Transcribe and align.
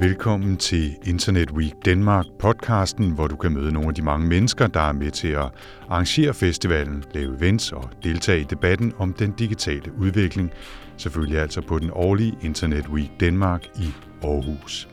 Velkommen 0.00 0.56
til 0.56 0.96
Internet 1.06 1.50
Week 1.50 1.72
Danmark 1.84 2.24
podcasten, 2.38 3.10
hvor 3.10 3.26
du 3.26 3.36
kan 3.36 3.52
møde 3.52 3.72
nogle 3.72 3.88
af 3.88 3.94
de 3.94 4.02
mange 4.02 4.26
mennesker, 4.26 4.66
der 4.66 4.80
er 4.80 4.92
med 4.92 5.10
til 5.10 5.28
at 5.28 5.50
arrangere 5.88 6.34
festivalen, 6.34 7.04
lave 7.14 7.36
events 7.36 7.72
og 7.72 7.90
deltage 8.02 8.40
i 8.40 8.44
debatten 8.44 8.92
om 8.98 9.12
den 9.12 9.32
digitale 9.32 9.92
udvikling, 9.98 10.50
selvfølgelig 10.96 11.38
altså 11.38 11.60
på 11.60 11.78
den 11.78 11.90
årlige 11.92 12.38
Internet 12.42 12.88
Week 12.88 13.10
Danmark 13.20 13.64
i 13.64 13.92
Aarhus. 14.22 14.88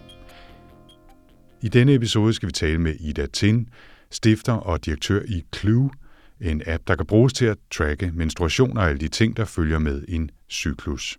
I 1.62 1.68
denne 1.68 1.94
episode 1.94 2.34
skal 2.34 2.48
vi 2.48 2.54
tale 2.54 2.78
med 2.78 2.96
Ida 3.00 3.26
Tin, 3.26 3.70
stifter 4.12 4.54
og 4.54 4.86
direktør 4.86 5.22
i 5.28 5.44
Clue, 5.56 5.90
en 6.42 6.62
app, 6.66 6.84
der 6.88 6.96
kan 6.96 7.06
bruges 7.06 7.34
til 7.34 7.46
at 7.46 7.58
tracke 7.72 8.12
menstruation 8.14 8.78
og 8.78 8.90
alle 8.90 9.00
de 9.00 9.08
ting, 9.08 9.38
der 9.38 9.46
følger 9.46 9.80
med 9.80 10.04
en 10.08 10.30
cyklus. 10.52 11.18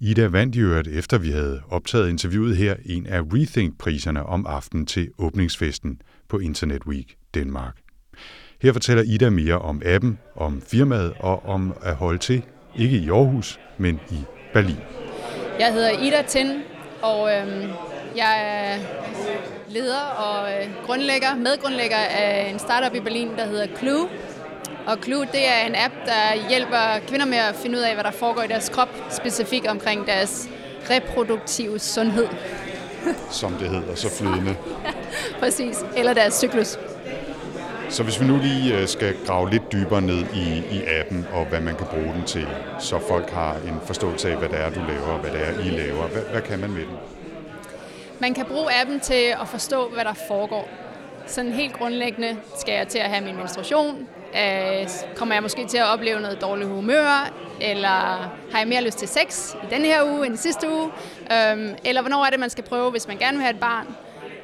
Ida 0.00 0.26
vandt 0.26 0.56
i 0.56 0.60
øvrigt, 0.60 0.88
efter 0.88 1.18
vi 1.18 1.30
havde 1.30 1.62
optaget 1.70 2.08
interviewet 2.08 2.56
her, 2.56 2.74
en 2.84 3.06
af 3.06 3.20
Rethink-priserne 3.20 4.26
om 4.26 4.46
aftenen 4.46 4.86
til 4.86 5.10
åbningsfesten 5.18 6.02
på 6.28 6.38
Internet 6.38 6.86
Week 6.86 7.16
Danmark. 7.34 7.76
Her 8.62 8.72
fortæller 8.72 9.02
Ida 9.02 9.30
mere 9.30 9.58
om 9.58 9.82
appen, 9.84 10.18
om 10.36 10.62
firmaet 10.62 11.14
og 11.20 11.46
om 11.46 11.74
at 11.82 11.96
holde 11.96 12.18
til, 12.18 12.42
ikke 12.76 12.98
i 12.98 13.10
Aarhus, 13.10 13.60
men 13.78 14.00
i 14.10 14.18
Berlin. 14.52 14.76
Jeg 15.58 15.72
hedder 15.72 15.90
Ida 15.90 16.22
Tind, 16.22 16.62
og 17.02 17.30
øhm, 17.32 17.70
jeg 18.16 18.34
er 18.46 18.78
leder 19.68 20.04
og 20.04 20.52
øh, 20.52 20.70
grundlægger, 20.86 21.36
medgrundlægger 21.36 21.96
af 21.96 22.50
en 22.50 22.58
startup 22.58 22.94
i 22.94 23.00
Berlin, 23.00 23.28
der 23.28 23.46
hedder 23.46 23.66
Clue, 23.78 24.08
og 24.88 24.98
Clue, 25.02 25.26
det 25.32 25.48
er 25.48 25.66
en 25.66 25.74
app, 25.76 25.94
der 26.06 26.48
hjælper 26.48 27.06
kvinder 27.08 27.26
med 27.26 27.38
at 27.38 27.54
finde 27.54 27.78
ud 27.78 27.82
af, 27.82 27.94
hvad 27.94 28.04
der 28.04 28.10
foregår 28.10 28.42
i 28.42 28.46
deres 28.46 28.68
krop, 28.68 28.88
specifikt 29.10 29.66
omkring 29.66 30.06
deres 30.06 30.48
reproduktive 30.90 31.78
sundhed. 31.78 32.28
Som 33.30 33.52
det 33.52 33.68
hedder, 33.68 33.94
så 33.94 34.10
flydende. 34.10 34.56
Præcis, 35.40 35.84
eller 35.96 36.14
deres 36.14 36.34
cyklus. 36.34 36.78
Så 37.88 38.02
hvis 38.02 38.20
vi 38.20 38.26
nu 38.26 38.38
lige 38.42 38.80
øh, 38.80 38.88
skal 38.88 39.16
grave 39.26 39.50
lidt 39.50 39.72
dybere 39.72 40.00
ned 40.00 40.24
i, 40.34 40.76
i 40.76 40.82
appen, 41.00 41.26
og 41.32 41.44
hvad 41.44 41.60
man 41.60 41.74
kan 41.76 41.86
bruge 41.86 42.14
den 42.14 42.24
til, 42.26 42.46
så 42.78 42.98
folk 43.08 43.30
har 43.30 43.54
en 43.54 43.80
forståelse 43.84 44.30
af, 44.30 44.36
hvad 44.36 44.48
det 44.48 44.60
er, 44.60 44.70
du 44.70 44.80
laver, 44.80 45.06
og 45.06 45.18
hvad 45.18 45.30
det 45.30 45.48
er, 45.48 45.60
I 45.60 45.68
laver. 45.68 46.06
Hvad, 46.06 46.22
hvad 46.22 46.42
kan 46.42 46.58
man 46.58 46.70
med 46.70 46.80
den? 46.82 46.96
Man 48.18 48.34
kan 48.34 48.44
bruge 48.46 48.80
appen 48.80 49.00
til 49.00 49.34
at 49.40 49.48
forstå, 49.48 49.88
hvad 49.88 50.04
der 50.04 50.14
foregår. 50.28 50.68
Sådan 51.28 51.52
helt 51.52 51.72
grundlæggende 51.72 52.36
skal 52.56 52.74
jeg 52.74 52.88
til 52.88 52.98
at 52.98 53.10
have 53.10 53.24
min 53.24 53.36
menstruation, 53.36 54.08
Øh, 54.34 54.88
kommer 55.16 55.34
jeg 55.34 55.42
måske 55.42 55.66
til 55.66 55.78
at 55.78 55.86
opleve 55.86 56.20
noget 56.20 56.40
dårligt 56.40 56.68
humør, 56.68 57.32
eller 57.60 57.88
har 58.52 58.58
jeg 58.58 58.68
mere 58.68 58.84
lyst 58.84 58.98
til 58.98 59.08
sex 59.08 59.54
i 59.54 59.66
denne 59.70 59.86
her 59.86 60.04
uge 60.04 60.26
end 60.26 60.34
i 60.34 60.38
sidste 60.38 60.70
uge, 60.70 60.90
øhm, 61.32 61.74
eller 61.84 62.00
hvornår 62.00 62.24
er 62.24 62.30
det, 62.30 62.40
man 62.40 62.50
skal 62.50 62.64
prøve, 62.64 62.90
hvis 62.90 63.08
man 63.08 63.18
gerne 63.18 63.36
vil 63.36 63.42
have 63.42 63.54
et 63.54 63.60
barn, 63.60 63.86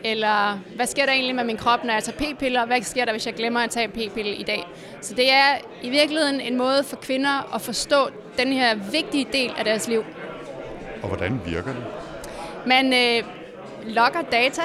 eller 0.05 0.59
hvad 0.77 0.87
sker 0.87 1.07
der 1.07 1.13
egentlig 1.13 1.35
med 1.35 1.45
min 1.45 1.57
krop, 1.57 1.85
når 1.85 1.93
jeg 1.93 2.03
tager 2.05 2.19
p-piller, 2.19 2.67
hvad 2.67 2.83
sker 2.83 3.05
der, 3.05 3.13
hvis 3.13 3.27
jeg 3.27 3.35
glemmer 3.35 3.61
at 3.61 3.71
tage 3.71 3.89
p-pille 3.89 4.35
i 4.35 4.43
dag. 4.43 4.67
Så 5.01 5.15
det 5.15 5.33
er 5.33 5.57
i 5.83 5.91
virkeligheden 5.91 6.41
en 6.41 6.57
måde 6.57 6.85
for 6.85 6.97
kvinder 6.97 7.55
at 7.55 7.61
forstå 7.61 8.09
den 8.39 8.53
her 8.53 8.75
vigtige 8.75 9.27
del 9.33 9.53
af 9.59 9.65
deres 9.65 9.89
liv. 9.89 10.05
Og 11.03 11.09
hvordan 11.09 11.41
virker 11.47 11.73
det? 11.73 11.85
Man 12.67 12.93
øh, 12.93 13.25
logger 13.87 14.23
data, 14.23 14.63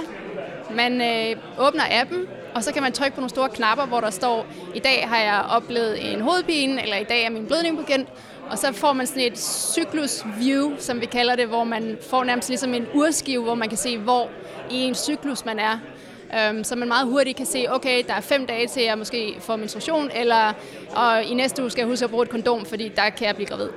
man 0.75 1.02
øh, 1.02 1.36
åbner 1.67 1.84
appen, 2.02 2.28
og 2.56 2.64
så 2.64 2.73
kan 2.73 2.84
man 2.84 2.92
trykke 2.92 3.16
på 3.16 3.22
nogle 3.22 3.30
store 3.30 3.50
knapper, 3.50 3.86
hvor 3.86 4.02
der 4.02 4.09
står, 4.09 4.45
i 4.75 4.80
dag 4.80 5.08
har 5.08 5.17
jeg 5.17 5.44
oplevet 5.50 6.14
en 6.14 6.22
hovedpine, 6.22 6.81
eller 6.81 6.98
i 6.98 7.03
dag 7.03 7.23
er 7.23 7.30
min 7.30 7.45
blødning 7.45 7.78
begyndt. 7.78 8.09
Og 8.50 8.58
så 8.58 8.73
får 8.73 8.94
man 8.94 9.08
sådan 9.08 9.23
et 9.23 9.38
cyklus-view, 9.40 10.72
som 10.78 11.02
vi 11.02 11.06
kalder 11.06 11.36
det, 11.36 11.47
hvor 11.47 11.64
man 11.64 11.97
får 12.09 12.23
nærmest 12.23 12.50
ligesom 12.50 12.73
en 12.73 12.88
urskive, 12.94 13.44
hvor 13.44 13.56
man 13.56 13.70
kan 13.70 13.78
se, 13.78 13.97
hvor 13.97 14.30
i 14.72 14.75
en 14.75 14.95
cyklus 14.95 15.45
man 15.45 15.59
er. 15.59 15.80
Øhm, 16.38 16.64
så 16.64 16.75
man 16.75 16.88
meget 16.88 17.07
hurtigt 17.07 17.38
kan 17.38 17.46
se, 17.46 17.66
okay, 17.69 18.03
der 18.07 18.13
er 18.13 18.22
fem 18.22 18.46
dage 18.46 18.68
til, 18.68 18.84
jeg 18.84 18.97
måske 18.97 19.36
får 19.40 19.56
menstruation, 19.56 20.09
eller 20.16 20.53
og 20.96 21.24
i 21.24 21.34
næste 21.34 21.62
uge 21.62 21.72
skal 21.72 21.81
jeg 21.81 21.90
huske 21.90 22.03
at 22.03 22.12
bruge 22.12 22.24
et 22.24 22.30
kondom, 22.30 22.66
fordi 22.66 22.91
der 22.96 23.09
kan 23.09 23.28
jeg 23.28 23.36
blive 23.36 23.47
gravid. 23.47 23.69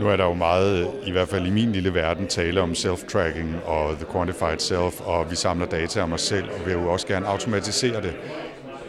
Nu 0.00 0.08
er 0.08 0.16
der 0.16 0.24
jo 0.24 0.34
meget, 0.34 0.90
i 1.04 1.10
hvert 1.10 1.28
fald 1.28 1.46
i 1.46 1.50
min 1.50 1.72
lille 1.72 1.94
verden, 1.94 2.26
tale 2.26 2.60
om 2.60 2.72
self-tracking 2.72 3.66
og 3.66 3.94
the 3.96 4.06
quantified 4.12 4.58
self, 4.58 5.00
og 5.00 5.30
vi 5.30 5.36
samler 5.36 5.66
data 5.66 6.02
om 6.02 6.12
os 6.12 6.20
selv, 6.20 6.44
og 6.44 6.66
vil 6.66 6.72
jo 6.72 6.92
også 6.92 7.06
gerne 7.06 7.26
automatisere 7.26 8.02
det. 8.02 8.16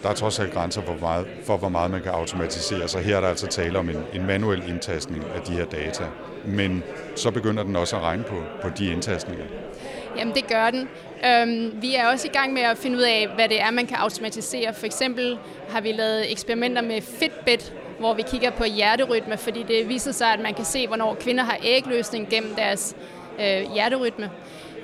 Der 0.04 0.10
er 0.10 0.14
trods 0.14 0.40
alt 0.40 0.54
grænser 0.54 0.82
for, 0.82 0.96
meget, 1.02 1.28
for, 1.44 1.58
hvor 1.58 1.70
meget 1.70 1.92
man 1.92 2.02
kan 2.02 2.12
automatisere, 2.12 2.88
så 2.88 3.00
her 3.00 3.18
er 3.18 3.22
der 3.22 3.28
altså 3.28 3.48
tale 3.48 3.80
om 3.80 3.90
en, 3.90 3.98
en 4.14 4.28
manuel 4.28 4.64
indtastning 4.70 5.24
af 5.36 5.42
de 5.42 5.52
her 5.52 5.66
data. 5.66 6.04
Men 6.46 6.84
så 7.16 7.32
begynder 7.32 7.64
den 7.64 7.76
også 7.76 7.96
at 7.96 8.02
regne 8.02 8.24
på, 8.24 8.36
på 8.62 8.70
de 8.78 8.92
indtastninger. 8.92 9.46
Jamen 10.18 10.36
det 10.36 10.48
gør 10.48 10.70
den. 10.70 10.88
Øhm, 11.26 11.82
vi 11.82 11.96
er 11.96 12.08
også 12.08 12.28
i 12.28 12.32
gang 12.32 12.54
med 12.54 12.62
at 12.62 12.78
finde 12.78 12.98
ud 12.98 13.02
af, 13.02 13.28
hvad 13.36 13.50
det 13.50 13.62
er, 13.62 13.72
man 13.72 13.86
kan 13.86 13.98
automatisere. 13.98 14.74
For 14.74 14.86
eksempel 14.86 15.38
har 15.70 15.82
vi 15.82 15.92
lavet 15.92 16.32
eksperimenter 16.32 16.82
med 16.82 17.02
Fitbit, 17.02 17.74
hvor 18.00 18.14
vi 18.14 18.22
kigger 18.22 18.50
på 18.50 18.64
hjerterytme, 18.64 19.38
fordi 19.38 19.64
det 19.64 19.90
viser 19.90 20.12
sig, 20.12 20.34
at 20.34 20.40
man 20.40 20.54
kan 20.54 20.66
se, 20.66 20.88
hvornår 20.88 21.16
kvinder 21.16 21.44
har 21.44 21.58
ægløsning 21.64 22.30
gennem 22.30 22.56
deres 22.56 22.96
øh, 23.40 23.74
hjerterytme. 23.74 24.32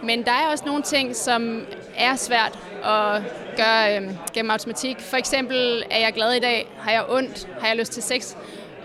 Men 0.03 0.23
der 0.23 0.31
er 0.31 0.51
også 0.51 0.63
nogle 0.65 0.83
ting, 0.83 1.15
som 1.15 1.65
er 1.97 2.15
svært 2.15 2.59
at 2.83 3.21
gøre 3.57 3.97
øh, 3.97 4.09
gennem 4.33 4.51
automatik. 4.51 4.99
For 4.99 5.17
eksempel, 5.17 5.83
er 5.91 5.99
jeg 5.99 6.13
glad 6.13 6.33
i 6.33 6.39
dag? 6.39 6.67
Har 6.77 6.91
jeg 6.91 7.05
ondt? 7.09 7.47
Har 7.59 7.67
jeg 7.67 7.77
lyst 7.77 7.91
til 7.91 8.03
sex? 8.03 8.35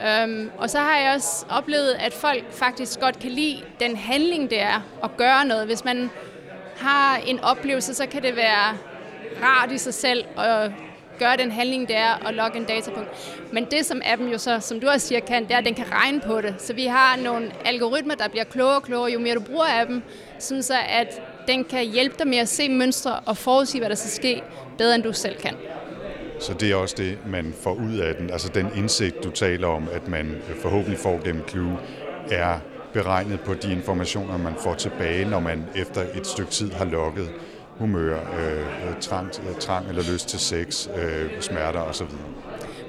Øhm, 0.06 0.50
og 0.58 0.70
så 0.70 0.78
har 0.78 0.96
jeg 0.96 1.14
også 1.14 1.46
oplevet, 1.50 1.96
at 2.00 2.12
folk 2.12 2.52
faktisk 2.52 3.00
godt 3.00 3.18
kan 3.18 3.30
lide 3.30 3.62
den 3.80 3.96
handling, 3.96 4.50
det 4.50 4.60
er 4.60 4.86
at 5.04 5.16
gøre 5.16 5.44
noget. 5.44 5.66
Hvis 5.66 5.84
man 5.84 6.10
har 6.78 7.16
en 7.16 7.40
oplevelse, 7.40 7.94
så 7.94 8.06
kan 8.06 8.22
det 8.22 8.36
være 8.36 8.76
rart 9.42 9.72
i 9.72 9.78
sig 9.78 9.94
selv 9.94 10.24
at 10.38 10.70
gøre 11.18 11.36
den 11.36 11.50
handling, 11.50 11.88
det 11.88 11.96
er 11.96 12.26
at 12.28 12.34
logge 12.34 12.58
en 12.58 12.64
datapunkt. 12.64 13.08
Men 13.52 13.64
det, 13.64 13.86
som 13.86 14.02
appen 14.04 14.28
jo 14.28 14.38
så, 14.38 14.60
som 14.60 14.80
du 14.80 14.88
også 14.88 15.06
siger, 15.06 15.20
kan, 15.20 15.42
det 15.42 15.52
er, 15.52 15.58
at 15.58 15.64
den 15.64 15.74
kan 15.74 15.92
regne 15.92 16.20
på 16.20 16.40
det. 16.40 16.54
Så 16.58 16.72
vi 16.72 16.86
har 16.86 17.16
nogle 17.16 17.52
algoritmer, 17.64 18.14
der 18.14 18.28
bliver 18.28 18.44
klogere 18.44 18.76
og 18.76 18.82
klogere, 18.82 19.12
jo 19.12 19.18
mere 19.18 19.34
du 19.34 19.40
bruger 19.40 19.80
appen, 19.80 20.02
sådan 20.38 20.62
så 20.62 20.74
at 20.88 21.22
den 21.46 21.64
kan 21.64 21.84
hjælpe 21.84 22.14
dig 22.18 22.26
med 22.26 22.38
at 22.38 22.48
se 22.48 22.68
mønstre 22.68 23.20
og 23.26 23.36
forudsige, 23.36 23.80
hvad 23.80 23.88
der 23.88 23.96
skal 23.96 24.10
ske, 24.10 24.42
bedre 24.78 24.94
end 24.94 25.02
du 25.02 25.12
selv 25.12 25.36
kan. 25.36 25.54
Så 26.40 26.54
det 26.54 26.70
er 26.70 26.74
også 26.76 26.94
det, 26.98 27.18
man 27.26 27.54
får 27.62 27.72
ud 27.74 27.98
af 27.98 28.14
den. 28.14 28.30
Altså 28.30 28.48
den 28.48 28.66
indsigt, 28.76 29.24
du 29.24 29.30
taler 29.30 29.68
om, 29.68 29.88
at 29.92 30.08
man 30.08 30.42
forhåbentlig 30.62 30.98
får 30.98 31.24
gennem 31.24 31.48
Clue, 31.48 31.78
er 32.30 32.58
beregnet 32.92 33.40
på 33.40 33.54
de 33.54 33.72
informationer, 33.72 34.38
man 34.38 34.54
får 34.58 34.74
tilbage, 34.74 35.24
når 35.24 35.40
man 35.40 35.64
efter 35.74 36.00
et 36.14 36.26
stykke 36.26 36.50
tid 36.50 36.72
har 36.72 36.84
logget 36.84 37.30
humør, 37.78 38.18
øh, 38.38 38.58
øh 38.60 39.00
trang, 39.00 39.30
øh, 39.48 39.58
trang 39.60 39.88
eller 39.88 40.02
lyst 40.12 40.28
til 40.28 40.38
sex, 40.38 40.88
øh, 40.96 41.40
smerter 41.40 41.80
osv. 41.80 42.06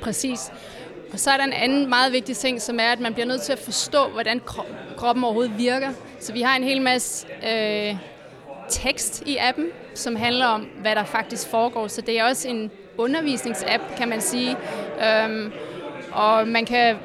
Præcis. 0.02 0.52
Og 1.14 1.20
så 1.20 1.32
er 1.32 1.38
der 1.38 1.44
en 1.44 1.54
anden 1.54 1.90
meget 1.90 2.14
vigtig 2.14 2.38
ting, 2.38 2.62
som 2.62 2.80
er, 2.80 2.92
at 2.92 3.00
man 3.00 3.14
bliver 3.14 3.28
nødt 3.28 3.42
til 3.42 3.54
at 3.54 3.60
forstå, 3.60 4.10
hvordan 4.10 4.42
kroppen 4.98 5.24
overhovedet 5.24 5.58
virker. 5.58 5.90
Så 6.20 6.34
vi 6.34 6.42
har 6.42 6.56
en 6.56 6.64
hel 6.64 6.82
masse 6.82 7.28
øh, 7.48 7.96
tekst 8.70 9.24
i 9.26 9.38
appen, 9.38 9.66
som 9.96 10.16
handler 10.16 10.46
om, 10.46 10.62
hvad 10.82 10.96
der 10.96 11.04
faktisk 11.04 11.48
foregår. 11.48 11.88
Så 11.88 12.02
det 12.02 12.20
er 12.20 12.24
også 12.24 12.50
en 12.50 12.72
undervisningsapp, 12.98 13.84
kan 13.98 14.10
man 14.10 14.22
sige. 14.22 14.58
Øhm, 15.06 15.52
og 16.12 16.48
man 16.48 16.66
kan 16.66 16.96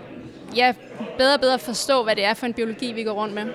ja, 0.56 0.72
bedre 1.18 1.34
og 1.34 1.40
bedre 1.40 1.58
forstå, 1.58 2.04
hvad 2.04 2.16
det 2.16 2.24
er 2.24 2.34
for 2.34 2.46
en 2.46 2.54
biologi, 2.54 2.92
vi 2.92 3.04
går 3.04 3.12
rundt 3.12 3.34
med. 3.34 3.46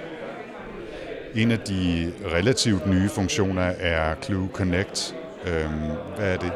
En 1.35 1.51
af 1.51 1.59
de 1.59 2.13
relativt 2.33 2.87
nye 2.87 3.09
funktioner 3.09 3.61
er 3.79 4.15
Clue 4.23 4.49
Connect. 4.53 5.15
Øhm, 5.47 5.71
hvad 6.15 6.33
er 6.33 6.37
det? 6.37 6.51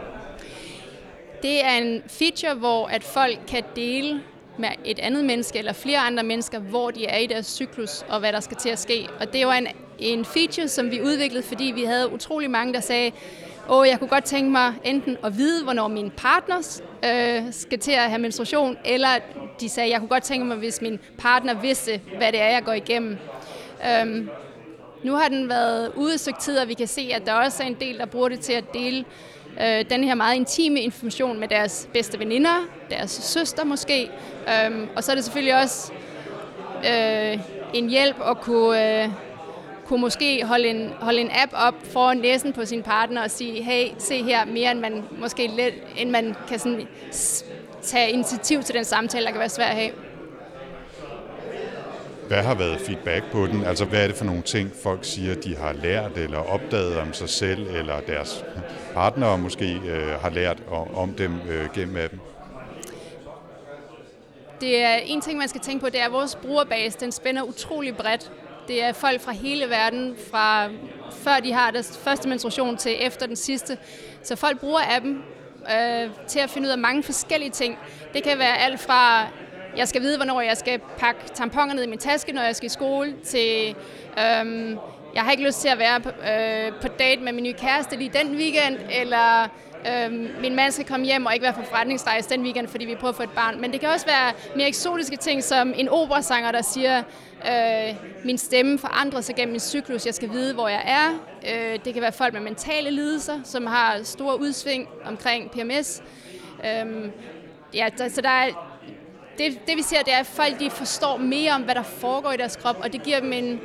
Det 1.41 1.65
er 1.65 1.71
en 1.71 2.01
feature, 2.07 2.53
hvor 2.53 2.87
at 2.87 3.03
folk 3.03 3.39
kan 3.47 3.63
dele 3.75 4.21
med 4.57 4.69
et 4.85 4.99
andet 4.99 5.25
menneske 5.25 5.59
eller 5.59 5.73
flere 5.73 5.99
andre 5.99 6.23
mennesker, 6.23 6.59
hvor 6.59 6.91
de 6.91 7.05
er 7.05 7.17
i 7.17 7.27
deres 7.27 7.45
cyklus 7.45 8.05
og 8.09 8.19
hvad 8.19 8.33
der 8.33 8.39
skal 8.39 8.57
til 8.57 8.69
at 8.69 8.79
ske. 8.79 9.07
Og 9.19 9.33
det 9.33 9.47
var 9.47 9.53
en, 9.53 9.67
en 9.99 10.25
feature, 10.25 10.67
som 10.67 10.91
vi 10.91 11.01
udviklede, 11.01 11.43
fordi 11.43 11.71
vi 11.75 11.83
havde 11.83 12.13
utrolig 12.13 12.51
mange, 12.51 12.73
der 12.73 12.79
sagde, 12.79 13.11
åh, 13.69 13.87
jeg 13.87 13.99
kunne 13.99 14.07
godt 14.07 14.23
tænke 14.23 14.51
mig 14.51 14.73
enten 14.83 15.17
at 15.23 15.37
vide, 15.37 15.63
hvornår 15.63 15.87
min 15.87 16.11
partner 16.17 16.81
øh, 17.05 17.53
skal 17.53 17.79
til 17.79 17.91
at 17.91 18.09
have 18.09 18.19
menstruation, 18.19 18.77
eller 18.85 19.09
de 19.59 19.69
sagde, 19.69 19.91
jeg 19.91 19.99
kunne 19.99 20.09
godt 20.09 20.23
tænke 20.23 20.45
mig, 20.45 20.57
hvis 20.57 20.81
min 20.81 20.99
partner 21.17 21.53
vidste, 21.53 22.01
hvad 22.17 22.31
det 22.31 22.41
er, 22.41 22.49
jeg 22.49 22.63
går 22.63 22.73
igennem. 22.73 23.17
Øhm, 23.87 24.29
nu 25.03 25.13
har 25.13 25.27
den 25.27 25.49
været 25.49 25.91
ude 25.95 26.15
i 26.15 26.31
tid, 26.39 26.57
og 26.57 26.67
vi 26.67 26.73
kan 26.73 26.87
se, 26.87 27.11
at 27.15 27.25
der 27.25 27.33
også 27.33 27.63
er 27.63 27.67
en 27.67 27.77
del, 27.79 27.97
der 27.97 28.05
bruger 28.05 28.29
det 28.29 28.39
til 28.39 28.53
at 28.53 28.73
dele 28.73 29.05
øh, 29.61 29.89
den 29.89 30.03
her 30.03 30.15
meget 30.15 30.35
intime 30.35 30.81
information 30.81 31.39
med 31.39 31.47
deres 31.47 31.89
bedste 31.93 32.19
veninder, 32.19 32.67
deres 32.89 33.11
søster 33.11 33.63
måske. 33.63 34.09
Øhm, 34.47 34.87
og 34.95 35.03
så 35.03 35.11
er 35.11 35.15
det 35.15 35.23
selvfølgelig 35.23 35.61
også 35.61 35.91
øh, 36.89 37.39
en 37.73 37.89
hjælp 37.89 38.15
at 38.25 38.41
kunne, 38.41 39.03
øh, 39.03 39.09
kunne 39.93 40.01
måske 40.01 40.45
holde 40.45 40.67
en, 40.67 40.89
holde 40.99 41.21
en 41.21 41.29
app 41.31 41.51
op 41.55 41.73
foran 41.91 42.17
næsen 42.17 42.53
på 42.53 42.65
sin 42.65 42.83
partner 42.83 43.23
og 43.23 43.31
sige, 43.31 43.63
hey, 43.63 43.87
se 43.97 44.23
her, 44.23 44.45
mere 44.45 44.71
end 44.71 44.79
man 44.79 45.03
måske 45.19 45.47
lidt, 45.47 45.75
end 45.97 46.09
man 46.09 46.35
kan 46.47 46.59
sådan 46.59 46.87
tage 47.81 48.11
initiativ 48.11 48.63
til 48.63 48.75
den 48.75 48.85
samtale, 48.85 49.25
der 49.25 49.31
kan 49.31 49.39
være 49.39 49.49
svær 49.49 49.65
at 49.65 49.75
have. 49.75 49.91
Hvad 52.27 52.43
har 52.43 52.55
været 52.55 52.81
feedback 52.81 53.31
på 53.31 53.45
den? 53.45 53.63
Altså, 53.65 53.85
hvad 53.85 54.03
er 54.03 54.07
det 54.07 54.15
for 54.15 54.25
nogle 54.25 54.41
ting, 54.41 54.71
folk 54.83 54.99
siger, 55.05 55.35
de 55.35 55.55
har 55.55 55.73
lært 55.73 56.17
eller 56.17 56.39
opdaget 56.39 56.99
om 56.99 57.13
sig 57.13 57.29
selv, 57.29 57.67
eller 57.67 57.99
deres 57.99 58.45
partnere 58.93 59.37
måske 59.37 59.81
øh, 59.87 60.21
har 60.21 60.29
lært 60.29 60.57
om 60.95 61.13
dem 61.13 61.39
øh, 61.49 61.73
gennem 61.73 61.97
appen? 61.97 62.21
Det 64.61 64.83
er 64.83 64.95
en 64.95 65.21
ting, 65.21 65.37
man 65.37 65.49
skal 65.49 65.61
tænke 65.61 65.81
på, 65.81 65.89
det 65.89 66.01
er, 66.01 66.05
at 66.05 66.11
vores 66.11 66.35
brugerbase, 66.35 66.99
den 66.99 67.11
spænder 67.11 67.41
utrolig 67.41 67.97
bredt. 67.97 68.31
Det 68.67 68.83
er 68.83 68.93
folk 68.93 69.21
fra 69.21 69.31
hele 69.31 69.69
verden, 69.69 70.15
fra 70.31 70.69
før 71.11 71.39
de 71.43 71.53
har 71.53 71.71
deres 71.71 71.97
første 72.03 72.29
menstruation 72.29 72.77
til 72.77 72.95
efter 72.99 73.27
den 73.27 73.35
sidste. 73.35 73.77
Så 74.23 74.35
folk 74.35 74.59
bruger 74.59 74.79
appen 74.95 75.23
øh, 75.63 76.09
til 76.27 76.39
at 76.39 76.49
finde 76.49 76.67
ud 76.67 76.71
af 76.71 76.77
mange 76.77 77.03
forskellige 77.03 77.51
ting. 77.51 77.77
Det 78.13 78.23
kan 78.23 78.39
være 78.39 78.57
alt 78.57 78.79
fra, 78.79 79.27
jeg 79.77 79.87
skal 79.87 80.01
vide, 80.01 80.17
hvornår 80.17 80.41
jeg 80.41 80.57
skal 80.57 80.79
pakke 80.97 81.21
tamponer 81.33 81.73
ned 81.73 81.83
i 81.83 81.87
min 81.87 81.99
taske, 81.99 82.31
når 82.31 82.41
jeg 82.41 82.55
skal 82.55 82.65
i 82.65 82.69
skole, 82.69 83.15
til 83.23 83.75
øh, 84.19 84.77
jeg 85.15 85.23
har 85.23 85.31
ikke 85.31 85.45
lyst 85.45 85.61
til 85.61 85.67
at 85.67 85.79
være 85.79 85.99
på, 86.01 86.09
øh, 86.09 86.81
på 86.81 86.87
date 86.87 87.21
med 87.21 87.33
min 87.33 87.43
nye 87.43 87.53
kæreste 87.53 87.95
lige 87.95 88.11
den 88.23 88.35
weekend, 88.35 88.77
eller 89.01 89.47
øh, 89.87 90.11
min 90.41 90.55
mand 90.55 90.71
skal 90.71 90.85
komme 90.85 91.05
hjem 91.05 91.25
og 91.25 91.33
ikke 91.33 91.43
være 91.43 91.53
på 91.53 91.61
forretningsrejse 91.61 92.29
den 92.29 92.43
weekend, 92.43 92.67
fordi 92.67 92.85
vi 92.85 92.95
prøver 92.95 93.09
at 93.09 93.15
få 93.15 93.23
et 93.23 93.29
barn. 93.29 93.61
Men 93.61 93.71
det 93.71 93.79
kan 93.79 93.89
også 93.89 94.05
være 94.05 94.33
mere 94.55 94.67
eksotiske 94.67 95.15
ting, 95.15 95.43
som 95.43 95.73
en 95.75 95.89
operasanger, 95.89 96.51
der 96.51 96.61
siger, 96.61 97.03
øh, 97.47 97.95
min 98.25 98.37
stemme 98.37 98.79
forandrer 98.79 99.21
sig 99.21 99.35
gennem 99.35 99.51
min 99.51 99.59
cyklus, 99.59 100.05
jeg 100.05 100.13
skal 100.13 100.31
vide, 100.31 100.53
hvor 100.53 100.67
jeg 100.67 100.83
er. 100.85 101.09
Øh, 101.49 101.79
det 101.85 101.93
kan 101.93 102.01
være 102.01 102.11
folk 102.11 102.33
med 102.33 102.41
mentale 102.41 102.91
lidelser, 102.91 103.39
som 103.43 103.65
har 103.65 103.99
store 104.03 104.39
udsving 104.39 104.87
omkring 105.05 105.51
PMS. 105.51 106.03
Øh, 106.65 107.09
ja, 107.73 107.87
der, 107.97 108.09
så 108.09 108.21
der 108.21 108.29
er, 108.29 108.47
det, 109.37 109.59
det 109.67 109.77
vi 109.77 109.81
ser, 109.81 110.03
det 110.03 110.13
er, 110.13 110.17
at 110.17 110.25
folk 110.25 110.59
de 110.59 110.69
forstår 110.69 111.17
mere 111.17 111.51
om, 111.51 111.61
hvad 111.61 111.75
der 111.75 111.83
foregår 111.83 112.31
i 112.31 112.37
deres 112.37 112.55
krop, 112.55 112.77
og 112.83 112.93
det 112.93 113.03
giver 113.03 113.19
dem 113.19 113.33
en 113.33 113.59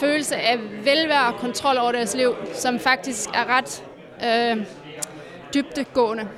følelse 0.00 0.36
af 0.36 0.58
velvære 0.84 1.26
og 1.32 1.40
kontrol 1.40 1.78
over 1.78 1.92
deres 1.92 2.14
liv, 2.14 2.34
som 2.54 2.78
faktisk 2.78 3.28
er 3.34 3.44
ret 3.46 3.84
øh, 4.24 4.66
dybdegående. 5.54 6.28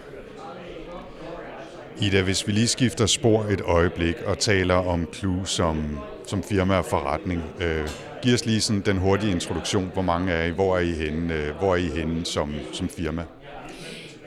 Ida, 2.00 2.22
hvis 2.22 2.46
vi 2.46 2.52
lige 2.52 2.68
skifter 2.68 3.06
spor 3.06 3.44
et 3.44 3.60
øjeblik 3.60 4.22
og 4.26 4.38
taler 4.38 4.74
om 4.74 5.08
Clue 5.14 5.46
som, 5.46 5.98
som 6.26 6.42
firma 6.42 6.78
og 6.78 6.84
forretning, 6.84 7.42
øh, 7.60 7.88
giv 8.22 8.34
os 8.34 8.46
lige 8.46 8.60
sådan 8.60 8.82
den 8.82 8.96
hurtige 8.96 9.32
introduktion. 9.32 9.90
Hvor 9.92 10.02
mange 10.02 10.32
er 10.32 10.44
I? 10.44 10.50
Hvor 10.50 10.76
er 10.76 10.80
I 10.80 10.92
henne? 10.92 11.34
Øh, 11.34 11.56
hvor 11.56 11.72
er 11.72 11.76
I 11.76 11.86
henne 11.86 12.24
som, 12.24 12.54
som 12.72 12.88
firma? 12.88 13.24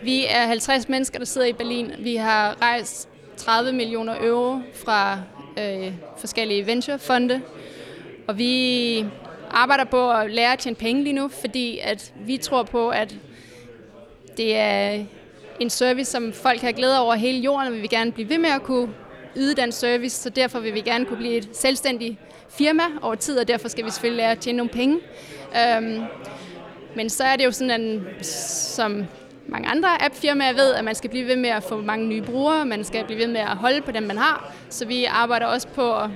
Vi 0.04 0.26
er 0.30 0.46
50 0.46 0.90
mennesker, 0.90 1.20
der 1.20 1.26
sidder 1.26 1.48
i 1.48 1.54
Berlin. 1.54 1.92
Vi 2.00 2.16
har 2.16 2.62
rejst 2.62 3.10
30 3.38 3.72
millioner 3.74 4.16
euro 4.22 4.60
fra 4.86 5.20
øh, 5.60 5.94
forskellige 6.18 6.66
venturefonde, 6.66 7.42
og 8.28 8.38
vi 8.38 9.06
arbejder 9.52 9.84
på 9.84 10.12
at 10.12 10.32
lære 10.32 10.54
at 10.54 10.60
tjene 10.60 10.76
penge 10.76 11.04
lige 11.04 11.14
nu, 11.14 11.28
fordi 11.28 11.80
at 11.84 12.14
vi 12.26 12.38
tror 12.38 12.64
på, 12.64 12.90
at 12.90 13.16
det 14.38 14.56
er 14.56 15.04
en 15.60 15.70
service, 15.70 16.12
som 16.12 16.34
folk 16.34 16.62
har 16.62 16.72
glæde 16.72 17.00
over 17.00 17.16
hele 17.16 17.40
jorden, 17.40 17.68
og 17.68 17.74
vi 17.74 17.80
vil 17.80 17.90
gerne 17.90 18.12
blive 18.12 18.30
ved 18.30 18.38
med 18.38 18.50
at 18.50 18.64
kunne 18.64 18.90
yde 19.36 19.56
den 19.56 19.72
service, 19.72 20.22
så 20.22 20.30
derfor 20.30 20.60
vil 20.60 20.74
vi 20.74 20.82
gerne 20.82 21.06
kunne 21.06 21.18
blive 21.18 21.38
et 21.38 21.50
selvstændigt 21.54 22.18
firma 22.50 22.84
over 23.02 23.16
tid, 23.16 23.40
og 23.40 23.48
derfor 23.48 23.68
skal 23.68 23.86
vi 23.86 23.90
selvfølgelig 23.90 24.24
lære 24.24 24.32
at 24.32 24.40
tjene 24.40 24.58
nogle 24.58 24.70
penge. 24.70 25.00
Øhm, 25.58 26.04
men 26.96 27.10
så 27.10 27.24
er 27.24 27.36
det 27.36 27.46
jo 27.46 27.52
sådan, 27.52 27.72
at 28.20 28.26
som 28.26 29.06
mange 29.48 29.70
andre 29.70 30.06
appfirmaer 30.06 30.54
ved, 30.54 30.74
at 30.74 30.86
man 30.86 30.96
skal 30.96 31.10
blive 31.10 31.28
ved 31.28 31.36
med 31.36 31.50
at 31.50 31.64
få 31.64 31.82
mange 31.82 32.08
nye 32.08 32.22
brugere, 32.22 32.66
man 32.66 32.84
skal 32.84 33.06
blive 33.06 33.20
ved 33.20 33.28
med 33.28 33.42
at 33.42 33.58
holde 33.58 33.82
på 33.82 33.92
dem, 33.92 34.04
man 34.04 34.18
har, 34.18 34.54
så 34.70 34.86
vi 34.86 35.06
arbejder 35.06 35.46
også 35.46 35.68
på 35.68 35.98
at 35.98 36.10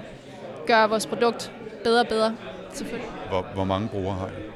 gøre 0.67 0.89
vores 0.89 1.05
produkt 1.05 1.51
bedre 1.83 1.99
og 2.01 2.07
bedre, 2.07 2.35
selvfølgelig. 2.73 3.09
Hvor, 3.29 3.41
hvor 3.53 3.63
mange 3.63 3.87
brugere 3.87 4.15
har 4.15 4.27
I? 4.27 4.51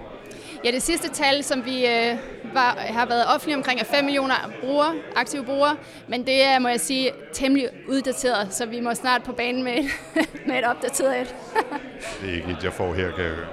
Ja, 0.65 0.71
det 0.71 0.81
sidste 0.81 1.09
tal, 1.09 1.43
som 1.43 1.65
vi 1.65 1.85
øh, 1.85 2.17
var, 2.53 2.77
har 2.79 3.05
været 3.05 3.25
offentlige 3.27 3.57
omkring, 3.57 3.79
er 3.79 3.83
5 3.83 4.05
millioner 4.05 4.35
brugere, 4.61 4.93
aktive 5.15 5.45
brugere, 5.45 5.77
men 6.07 6.25
det 6.25 6.43
er, 6.43 6.59
må 6.59 6.67
jeg 6.67 6.79
sige, 6.79 7.11
temmelig 7.33 7.69
uddateret, 7.87 8.53
så 8.53 8.65
vi 8.65 8.79
må 8.79 8.93
snart 8.93 9.23
på 9.23 9.31
banen 9.31 9.63
med, 9.63 9.73
med 10.47 10.57
et 10.57 10.65
opdateret 10.65 11.21
et. 11.21 11.35
det 12.21 12.29
er 12.29 12.35
ikke 12.35 12.51
et, 12.51 12.63
jeg 12.63 12.73
får 12.73 12.93
her, 12.93 13.11
kan 13.11 13.25
jeg 13.25 13.33
høre. 13.33 13.47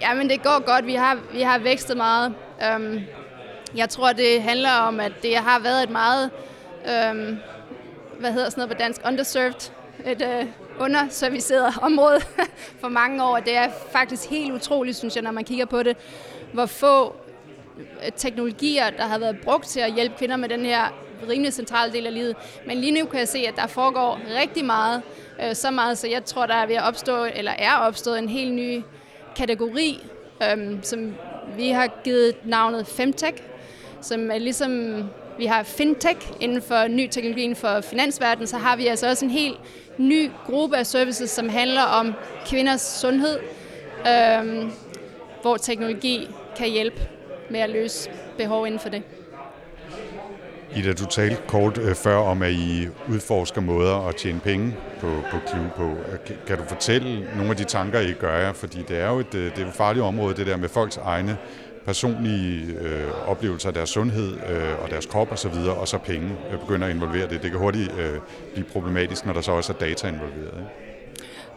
Ja, 0.00 0.14
men 0.14 0.30
det 0.30 0.42
går 0.42 0.64
godt. 0.66 0.86
Vi 0.86 0.94
har, 0.94 1.18
vi 1.32 1.42
har 1.42 1.58
vækstet 1.58 1.96
meget. 1.96 2.34
Um, 2.76 3.00
jeg 3.76 3.88
tror, 3.88 4.12
det 4.12 4.42
handler 4.42 4.72
om, 4.72 5.00
at 5.00 5.12
det 5.22 5.36
har 5.36 5.58
været 5.58 5.82
et 5.82 5.90
meget, 5.90 6.30
um, 6.84 7.38
hvad 8.20 8.32
hedder 8.32 8.50
sådan 8.50 8.60
noget 8.60 8.76
på 8.76 8.78
dansk, 8.78 9.00
underserved, 9.06 9.72
et 10.06 10.22
uh, 10.22 10.48
underserviceret 10.78 11.74
område 11.82 12.20
for 12.80 12.88
mange 12.88 13.24
år. 13.24 13.36
Det 13.36 13.56
er 13.56 13.68
faktisk 13.92 14.30
helt 14.30 14.52
utroligt, 14.52 14.96
synes 14.96 15.14
jeg, 15.14 15.22
når 15.22 15.30
man 15.30 15.44
kigger 15.44 15.64
på 15.64 15.82
det, 15.82 15.96
hvor 16.52 16.66
få 16.66 17.16
øh, 17.78 18.12
teknologier, 18.16 18.90
der 18.90 19.02
har 19.02 19.18
været 19.18 19.38
brugt 19.40 19.66
til 19.66 19.80
at 19.80 19.92
hjælpe 19.92 20.16
kvinder 20.18 20.36
med 20.36 20.48
den 20.48 20.64
her 20.64 20.94
rimelig 21.28 21.52
centrale 21.52 21.92
del 21.92 22.06
af 22.06 22.14
livet. 22.14 22.36
Men 22.66 22.78
lige 22.78 23.00
nu 23.00 23.06
kan 23.06 23.18
jeg 23.18 23.28
se, 23.28 23.38
at 23.38 23.56
der 23.56 23.66
foregår 23.66 24.20
rigtig 24.40 24.64
meget, 24.64 25.02
øh, 25.42 25.54
så 25.54 25.70
meget, 25.70 25.98
så 25.98 26.08
jeg 26.08 26.24
tror, 26.24 26.46
der 26.46 26.54
er 26.54 26.66
ved 26.66 26.74
at 26.74 26.82
opstå, 26.82 27.24
eller 27.34 27.52
er 27.58 27.76
opstået 27.76 28.18
en 28.18 28.28
helt 28.28 28.54
ny 28.54 28.82
kategori, 29.36 30.06
øh, 30.42 30.78
som 30.82 31.14
vi 31.56 31.68
har 31.68 31.86
givet 32.04 32.34
navnet 32.44 32.86
Femtech, 32.86 33.42
som 34.00 34.30
er 34.30 34.38
ligesom 34.38 35.02
vi 35.38 35.46
har 35.46 35.62
fintech 35.62 36.32
inden 36.40 36.62
for 36.62 36.88
ny 36.88 37.08
teknologi 37.10 37.42
inden 37.42 37.56
for 37.56 37.80
finansverdenen, 37.80 38.46
så 38.46 38.56
har 38.56 38.76
vi 38.76 38.86
altså 38.86 39.08
også 39.08 39.24
en 39.24 39.30
helt 39.30 39.56
ny 39.98 40.30
gruppe 40.46 40.76
af 40.76 40.86
services, 40.86 41.30
som 41.30 41.48
handler 41.48 41.82
om 41.82 42.14
kvinders 42.46 42.80
sundhed, 42.80 43.38
øhm, 44.08 44.70
hvor 45.42 45.56
teknologi 45.56 46.28
kan 46.56 46.70
hjælpe 46.70 47.00
med 47.50 47.60
at 47.60 47.70
løse 47.70 48.10
behov 48.36 48.66
inden 48.66 48.80
for 48.80 48.88
det. 48.88 49.02
Ida, 50.76 50.92
du 50.92 51.06
talte 51.06 51.36
kort 51.48 51.78
øh, 51.78 51.94
før 51.94 52.16
om, 52.16 52.42
at 52.42 52.52
I 52.52 52.88
udforsker 53.08 53.60
måder 53.60 54.08
at 54.08 54.16
tjene 54.16 54.40
penge 54.40 54.76
på, 55.00 55.06
på 55.30 55.36
Clue 55.48 55.70
på. 55.76 55.90
Øh, 55.90 56.36
kan 56.46 56.58
du 56.58 56.64
fortælle 56.64 57.28
nogle 57.36 57.50
af 57.50 57.56
de 57.56 57.64
tanker, 57.64 58.00
I 58.00 58.12
gør 58.12 58.38
jer? 58.38 58.52
Fordi 58.52 58.82
det 58.88 58.98
er 58.98 59.08
jo 59.08 59.18
et, 59.18 59.34
øh, 59.34 59.56
det 59.56 59.62
er 59.62 59.68
et 59.68 59.74
farligt 59.74 60.04
område, 60.04 60.36
det 60.36 60.46
der 60.46 60.56
med 60.56 60.68
folks 60.68 60.96
egne 60.96 61.36
personlige 61.84 62.74
øh, 62.80 63.28
oplevelser 63.28 63.68
af 63.68 63.74
deres 63.74 63.90
sundhed 63.90 64.32
øh, 64.50 64.82
og 64.82 64.90
deres 64.90 65.06
krop 65.06 65.32
osv., 65.32 65.54
og, 65.68 65.76
og 65.76 65.88
så 65.88 65.98
penge 65.98 66.36
øh, 66.52 66.60
begynder 66.60 66.86
at 66.86 66.94
involvere 66.94 67.28
det. 67.28 67.42
Det 67.42 67.50
kan 67.50 67.60
hurtigt 67.60 67.90
øh, 67.98 68.18
blive 68.52 68.64
problematisk, 68.64 69.26
når 69.26 69.32
der 69.32 69.40
så 69.40 69.52
også 69.52 69.72
er 69.72 69.76
data 69.76 70.08
involveret. 70.08 70.58
Ikke? 70.58 70.94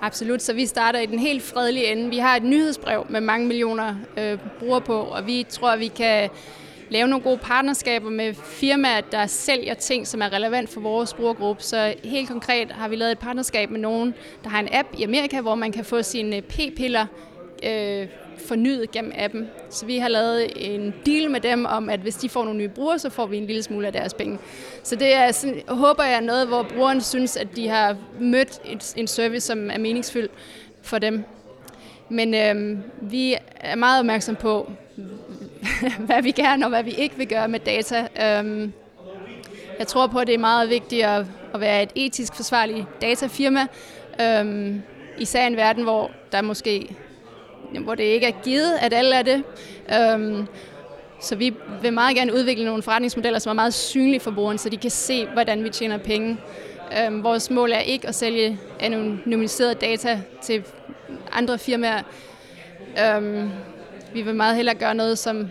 Absolut, 0.01 0.41
så 0.41 0.53
vi 0.53 0.65
starter 0.65 0.99
i 0.99 1.05
den 1.05 1.19
helt 1.19 1.43
fredelige 1.43 1.91
ende. 1.91 2.09
Vi 2.09 2.17
har 2.17 2.35
et 2.35 2.43
nyhedsbrev 2.43 3.05
med 3.09 3.21
mange 3.21 3.47
millioner 3.47 3.95
øh, 4.17 4.37
brugere 4.59 4.81
på, 4.81 4.99
og 4.99 5.27
vi 5.27 5.45
tror, 5.49 5.69
at 5.69 5.79
vi 5.79 5.87
kan 5.87 6.29
lave 6.89 7.07
nogle 7.07 7.23
gode 7.23 7.37
partnerskaber 7.37 8.09
med 8.09 8.33
firmaer, 8.33 9.01
der 9.01 9.25
sælger 9.25 9.73
ting, 9.73 10.07
som 10.07 10.21
er 10.21 10.33
relevant 10.33 10.69
for 10.69 10.81
vores 10.81 11.13
brugergruppe. 11.13 11.63
Så 11.63 11.93
helt 12.03 12.29
konkret 12.29 12.71
har 12.71 12.87
vi 12.87 12.95
lavet 12.95 13.11
et 13.11 13.19
partnerskab 13.19 13.69
med 13.69 13.79
nogen, 13.79 14.13
der 14.43 14.49
har 14.49 14.59
en 14.59 14.69
app 14.71 14.87
i 14.97 15.03
Amerika, 15.03 15.41
hvor 15.41 15.55
man 15.55 15.71
kan 15.71 15.85
få 15.85 16.01
sine 16.01 16.41
p-piller 16.41 17.05
øh, 17.63 18.07
fornyet 18.37 18.91
gennem 18.91 19.11
appen. 19.15 19.47
Så 19.69 19.85
vi 19.85 19.97
har 19.97 20.07
lavet 20.07 20.51
en 20.55 20.93
deal 21.05 21.31
med 21.31 21.41
dem 21.41 21.65
om, 21.65 21.89
at 21.89 21.99
hvis 21.99 22.15
de 22.15 22.29
får 22.29 22.43
nogle 22.43 22.57
nye 22.59 22.67
brugere, 22.67 22.99
så 22.99 23.09
får 23.09 23.25
vi 23.25 23.37
en 23.37 23.45
lille 23.45 23.63
smule 23.63 23.87
af 23.87 23.93
deres 23.93 24.13
penge. 24.13 24.39
Så 24.83 24.95
det 24.95 25.13
er 25.13 25.31
sådan, 25.31 25.61
håber 25.67 26.03
jeg 26.03 26.21
noget, 26.21 26.47
hvor 26.47 26.63
brugeren 26.63 27.01
synes, 27.01 27.37
at 27.37 27.47
de 27.55 27.67
har 27.67 27.97
mødt 28.19 28.59
et, 28.65 28.93
en 28.97 29.07
service, 29.07 29.47
som 29.47 29.69
er 29.71 29.77
meningsfyldt 29.77 30.31
for 30.81 30.99
dem. 30.99 31.23
Men 32.09 32.33
øhm, 32.33 32.79
vi 33.01 33.35
er 33.55 33.75
meget 33.75 33.99
opmærksom 33.99 34.35
på, 34.35 34.71
hvad 36.07 36.21
vi 36.23 36.31
gerne 36.31 36.65
og 36.65 36.69
hvad 36.69 36.83
vi 36.83 36.91
ikke 36.91 37.17
vil 37.17 37.27
gøre 37.27 37.47
med 37.47 37.59
data. 37.59 38.07
Øhm, 38.23 38.73
jeg 39.79 39.87
tror 39.87 40.07
på, 40.07 40.19
at 40.19 40.27
det 40.27 40.33
er 40.33 40.39
meget 40.39 40.69
vigtigt 40.69 41.05
at, 41.05 41.25
at 41.53 41.59
være 41.59 41.83
et 41.83 41.89
etisk 41.95 42.35
forsvarligt 42.35 42.85
datafirma, 43.01 43.67
øhm, 44.21 44.81
især 45.17 45.43
i 45.43 45.47
en 45.47 45.55
verden, 45.55 45.83
hvor 45.83 46.11
der 46.31 46.41
måske 46.41 46.95
hvor 47.83 47.95
det 47.95 48.03
ikke 48.03 48.27
er 48.27 48.41
givet, 48.43 48.73
at 48.81 48.93
alle 48.93 49.15
er 49.15 49.21
det. 49.21 49.43
Øhm, 49.93 50.47
så 51.19 51.35
vi 51.35 51.53
vil 51.81 51.93
meget 51.93 52.15
gerne 52.15 52.33
udvikle 52.33 52.65
nogle 52.65 52.83
forretningsmodeller, 52.83 53.39
som 53.39 53.49
er 53.49 53.53
meget 53.53 53.73
synlige 53.73 54.19
for 54.19 54.31
brugeren, 54.31 54.57
så 54.57 54.69
de 54.69 54.77
kan 54.77 54.91
se, 54.91 55.25
hvordan 55.25 55.63
vi 55.63 55.69
tjener 55.69 55.97
penge. 55.97 56.37
Øhm, 57.01 57.23
vores 57.23 57.49
mål 57.49 57.71
er 57.71 57.79
ikke 57.79 58.07
at 58.07 58.15
sælge 58.15 58.59
anonymiseret 58.79 59.81
data 59.81 60.21
til 60.41 60.63
andre 61.31 61.57
firmaer. 61.57 62.01
Øhm, 63.05 63.49
vi 64.13 64.21
vil 64.21 64.35
meget 64.35 64.55
hellere 64.55 64.75
gøre 64.75 64.95
noget, 64.95 65.17
som 65.17 65.47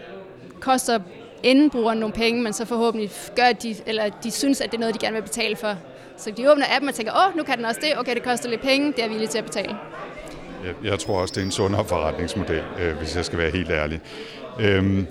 koster 0.60 0.98
inden 1.42 1.70
brugeren 1.70 1.98
nogle 1.98 2.12
penge, 2.12 2.42
men 2.42 2.52
så 2.52 2.64
forhåbentlig 2.64 3.10
gør, 3.36 3.42
at 3.42 3.62
de, 3.62 3.76
eller 3.86 4.08
de 4.08 4.30
synes, 4.30 4.60
at 4.60 4.70
det 4.70 4.76
er 4.76 4.80
noget, 4.80 4.94
de 4.94 4.98
gerne 4.98 5.14
vil 5.14 5.22
betale 5.22 5.56
for. 5.56 5.74
Så 6.16 6.30
de 6.30 6.50
åbner 6.50 6.66
appen 6.76 6.88
og 6.88 6.94
tænker, 6.94 7.12
åh, 7.12 7.36
nu 7.36 7.42
kan 7.42 7.56
den 7.56 7.64
også 7.64 7.80
det, 7.82 7.98
okay, 7.98 8.14
det 8.14 8.22
koster 8.22 8.48
lidt 8.48 8.60
penge, 8.60 8.92
det 8.92 9.04
er 9.04 9.08
villige 9.08 9.28
til 9.28 9.38
at 9.38 9.44
betale. 9.44 9.76
Jeg, 10.66 10.74
jeg 10.84 10.98
tror 10.98 11.20
også, 11.20 11.32
det 11.34 11.40
er 11.40 11.44
en 11.44 11.52
sundere 11.52 11.84
forretningsmodel, 11.84 12.62
øh, 12.80 12.96
hvis 12.96 13.16
jeg 13.16 13.24
skal 13.24 13.38
være 13.38 13.50
helt 13.50 13.70
ærlig. 13.70 14.00
Øhm, 14.60 15.06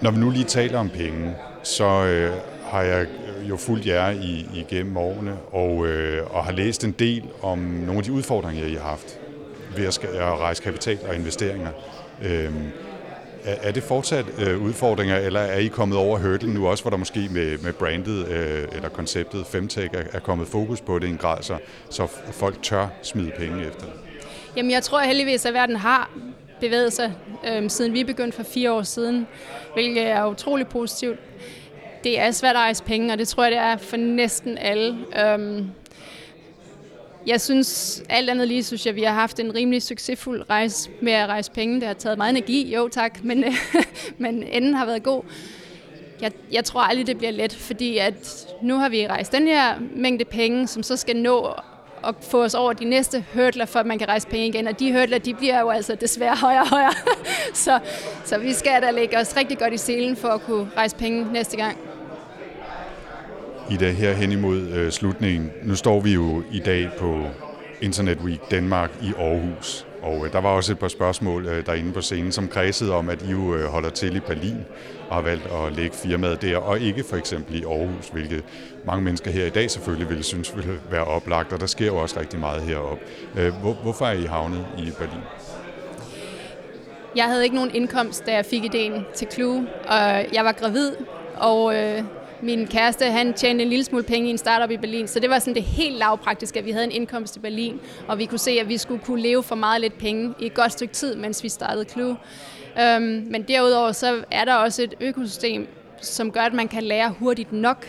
når 0.00 0.10
vi 0.10 0.18
nu 0.18 0.30
lige 0.30 0.44
taler 0.44 0.78
om 0.78 0.88
penge, 0.88 1.34
så 1.62 1.84
øh, 1.84 2.32
har 2.64 2.82
jeg 2.82 3.06
jo 3.48 3.56
fulgt 3.56 3.86
jer 3.86 4.10
i, 4.10 4.46
igennem 4.54 4.96
årene, 4.96 5.36
og, 5.52 5.86
øh, 5.86 6.34
og 6.34 6.44
har 6.44 6.52
læst 6.52 6.84
en 6.84 6.92
del 6.92 7.22
om 7.42 7.58
nogle 7.58 7.98
af 7.98 8.04
de 8.04 8.12
udfordringer, 8.12 8.66
I 8.66 8.74
har 8.74 8.88
haft 8.88 9.18
ved 9.76 9.86
at, 9.86 10.04
at 10.04 10.38
rejse 10.38 10.62
kapital 10.62 10.98
og 11.08 11.14
investeringer. 11.14 11.70
Øh, 12.22 12.52
er, 13.44 13.56
er 13.62 13.72
det 13.72 13.82
fortsat 13.82 14.24
øh, 14.38 14.62
udfordringer, 14.62 15.16
eller 15.16 15.40
er 15.40 15.58
I 15.58 15.66
kommet 15.66 15.98
over 15.98 16.18
hurdlen 16.18 16.54
nu 16.54 16.68
også, 16.68 16.84
hvor 16.84 16.90
der 16.90 16.96
måske 16.96 17.28
med, 17.30 17.58
med 17.58 17.72
brandet 17.72 18.28
øh, 18.28 18.68
eller 18.72 18.88
konceptet 18.88 19.46
Femtech 19.46 19.88
er, 19.94 20.02
er 20.12 20.18
kommet 20.18 20.48
fokus 20.48 20.80
på 20.80 20.98
det 20.98 21.06
i 21.06 21.10
en 21.10 21.16
grad, 21.16 21.42
så, 21.42 21.58
så 21.90 22.06
folk 22.32 22.62
tør 22.62 22.88
smide 23.02 23.32
penge 23.38 23.66
efter 23.66 23.80
det? 23.80 24.03
Jamen 24.56 24.70
jeg 24.70 24.82
tror 24.82 25.00
heldigvis, 25.00 25.46
at 25.46 25.54
verden 25.54 25.76
har 25.76 26.10
bevæget 26.60 26.92
sig, 26.92 27.12
øh, 27.48 27.70
siden 27.70 27.92
vi 27.92 28.04
begyndte 28.04 28.36
for 28.36 28.42
fire 28.42 28.72
år 28.72 28.82
siden, 28.82 29.26
hvilket 29.74 30.02
er 30.02 30.26
utrolig 30.26 30.66
positivt. 30.66 31.18
Det 32.04 32.20
er 32.20 32.30
svært 32.30 32.56
at 32.56 32.60
rejse 32.60 32.84
penge, 32.84 33.12
og 33.12 33.18
det 33.18 33.28
tror 33.28 33.42
jeg, 33.42 33.52
det 33.52 33.60
er 33.60 33.76
for 33.76 33.96
næsten 33.96 34.58
alle. 34.58 34.98
Øhm, 35.24 35.70
jeg 37.26 37.40
synes, 37.40 38.02
alt 38.08 38.30
andet 38.30 38.48
lige, 38.48 38.64
synes 38.64 38.86
jeg, 38.86 38.94
vi 38.94 39.02
har 39.02 39.14
haft 39.14 39.40
en 39.40 39.54
rimelig 39.54 39.82
succesfuld 39.82 40.50
rejse 40.50 40.90
med 41.02 41.12
at 41.12 41.28
rejse 41.28 41.50
penge. 41.50 41.80
Det 41.80 41.86
har 41.86 41.94
taget 41.94 42.18
meget 42.18 42.30
energi, 42.30 42.74
jo 42.74 42.88
tak, 42.88 43.24
men, 43.24 43.44
men 44.18 44.42
enden 44.42 44.74
har 44.74 44.86
været 44.86 45.02
god. 45.02 45.22
Jeg, 46.20 46.32
jeg 46.52 46.64
tror 46.64 46.80
aldrig, 46.80 47.06
det 47.06 47.18
bliver 47.18 47.32
let, 47.32 47.54
fordi 47.54 47.98
at 47.98 48.46
nu 48.62 48.76
har 48.76 48.88
vi 48.88 49.06
rejst 49.06 49.32
den 49.32 49.46
her 49.46 49.74
mængde 49.96 50.24
penge, 50.24 50.66
som 50.66 50.82
så 50.82 50.96
skal 50.96 51.16
nå 51.16 51.54
at 52.08 52.14
få 52.20 52.44
os 52.44 52.54
over 52.54 52.72
de 52.72 52.84
næste 52.84 53.24
hurdler, 53.34 53.66
for 53.66 53.78
at 53.78 53.86
man 53.86 53.98
kan 53.98 54.08
rejse 54.08 54.28
penge 54.28 54.46
igen. 54.46 54.66
Og 54.66 54.78
de 54.80 54.92
hurdler, 54.92 55.18
de 55.18 55.34
bliver 55.34 55.60
jo 55.60 55.70
altså 55.70 55.94
desværre 55.94 56.36
højere 56.36 56.60
og 56.62 56.68
højere. 56.68 56.92
så, 57.64 57.78
så 58.24 58.38
vi 58.38 58.52
skal 58.52 58.82
da 58.82 58.90
lægge 58.90 59.18
os 59.18 59.36
rigtig 59.36 59.58
godt 59.58 59.72
i 59.74 59.78
selen 59.78 60.16
for 60.16 60.28
at 60.28 60.40
kunne 60.40 60.68
rejse 60.76 60.96
penge 60.96 61.32
næste 61.32 61.56
gang. 61.56 61.78
I 63.70 63.76
dag 63.76 63.94
her 63.94 64.12
hen 64.12 64.32
imod 64.32 64.60
øh, 64.60 64.92
slutningen. 64.92 65.52
Nu 65.62 65.74
står 65.74 66.00
vi 66.00 66.12
jo 66.12 66.42
i 66.52 66.58
dag 66.58 66.90
på 66.98 67.26
Internet 67.80 68.18
Week 68.18 68.50
Danmark 68.50 68.90
i 69.02 69.12
Aarhus. 69.18 69.86
Og 70.04 70.26
øh, 70.26 70.32
der 70.32 70.40
var 70.40 70.48
også 70.48 70.72
et 70.72 70.78
par 70.78 70.88
spørgsmål 70.88 71.46
øh, 71.46 71.66
derinde 71.66 71.92
på 71.92 72.00
scenen, 72.00 72.32
som 72.32 72.48
kredsede 72.48 72.94
om, 72.94 73.08
at 73.08 73.22
I 73.22 73.30
jo 73.30 73.54
øh, 73.54 73.64
holder 73.64 73.90
til 73.90 74.16
i 74.16 74.20
Berlin 74.20 74.64
og 75.08 75.14
har 75.14 75.22
valgt 75.22 75.46
at 75.46 75.72
lægge 75.76 75.96
firmaet 75.96 76.42
der, 76.42 76.56
og 76.56 76.80
ikke 76.80 77.04
for 77.04 77.16
eksempel 77.16 77.54
i 77.54 77.64
Aarhus, 77.64 78.08
hvilket 78.08 78.44
mange 78.84 79.04
mennesker 79.04 79.30
her 79.30 79.46
i 79.46 79.50
dag 79.50 79.70
selvfølgelig 79.70 80.08
ville 80.08 80.22
synes 80.22 80.56
ville 80.56 80.80
være 80.90 81.04
oplagt, 81.04 81.52
og 81.52 81.60
der 81.60 81.66
sker 81.66 81.86
jo 81.86 81.96
også 81.96 82.20
rigtig 82.20 82.40
meget 82.40 82.62
heroppe. 82.62 83.04
Øh, 83.36 83.52
hvor, 83.54 83.72
hvorfor 83.72 84.06
er 84.06 84.12
I 84.12 84.24
havnet 84.24 84.66
i 84.78 84.90
Berlin? 84.98 85.22
Jeg 87.16 87.24
havde 87.24 87.44
ikke 87.44 87.56
nogen 87.56 87.70
indkomst, 87.74 88.26
da 88.26 88.32
jeg 88.32 88.44
fik 88.44 88.64
ideen 88.64 89.04
til 89.14 89.28
Clue, 89.32 89.66
og 89.88 90.26
jeg 90.32 90.44
var 90.44 90.52
gravid, 90.52 90.92
og 91.36 91.76
øh, 91.76 92.02
min 92.44 92.66
kæreste, 92.66 93.04
han 93.04 93.32
tjente 93.32 93.62
en 93.62 93.68
lille 93.68 93.84
smule 93.84 94.04
penge 94.04 94.28
i 94.28 94.30
en 94.30 94.38
startup 94.38 94.70
i 94.70 94.76
Berlin, 94.76 95.08
så 95.08 95.20
det 95.20 95.30
var 95.30 95.38
sådan 95.38 95.54
det 95.54 95.62
helt 95.62 95.98
lavpraktiske, 95.98 96.58
at 96.58 96.66
vi 96.66 96.70
havde 96.70 96.84
en 96.84 96.92
indkomst 96.92 97.36
i 97.36 97.40
Berlin, 97.40 97.80
og 98.08 98.18
vi 98.18 98.26
kunne 98.26 98.38
se, 98.38 98.50
at 98.50 98.68
vi 98.68 98.78
skulle 98.78 99.00
kunne 99.00 99.22
leve 99.22 99.42
for 99.42 99.54
meget 99.54 99.80
lidt 99.80 99.98
penge 99.98 100.34
i 100.40 100.46
et 100.46 100.54
godt 100.54 100.72
stykke 100.72 100.94
tid, 100.94 101.16
mens 101.16 101.42
vi 101.42 101.48
startede 101.48 101.84
Clue. 101.84 102.16
Øhm, 102.80 103.26
men 103.30 103.42
derudover 103.42 103.92
så 103.92 104.24
er 104.30 104.44
der 104.44 104.54
også 104.54 104.82
et 104.82 104.94
økosystem, 105.00 105.68
som 106.00 106.30
gør, 106.30 106.40
at 106.40 106.52
man 106.52 106.68
kan 106.68 106.82
lære 106.82 107.14
hurtigt 107.18 107.52
nok. 107.52 107.86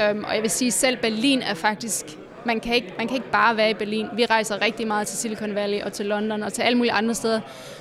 Øhm, 0.00 0.24
og 0.24 0.34
jeg 0.34 0.42
vil 0.42 0.50
sige, 0.50 0.66
at 0.66 0.72
selv 0.72 0.96
Berlin 0.96 1.42
er 1.42 1.54
faktisk 1.54 2.06
man 2.46 2.60
kan, 2.60 2.74
ikke, 2.74 2.94
man 2.98 3.08
kan 3.08 3.16
ikke 3.16 3.30
bare 3.30 3.56
være 3.56 3.70
i 3.70 3.74
Berlin. 3.74 4.06
Vi 4.16 4.24
rejser 4.24 4.62
rigtig 4.62 4.86
meget 4.86 5.06
til 5.06 5.18
Silicon 5.18 5.54
Valley 5.54 5.82
og 5.82 5.92
til 5.92 6.06
London 6.06 6.42
og 6.42 6.52
til 6.52 6.62
alle 6.62 6.78
mulige 6.78 6.92
andre 6.92 7.14
steder 7.14 7.40